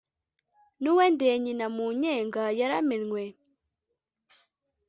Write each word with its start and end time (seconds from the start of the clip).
n'uwendeye 0.81 1.35
nyina 1.43 1.65
mu 1.75 1.85
nyenga 2.01 2.43
yaramenywe 2.59 3.23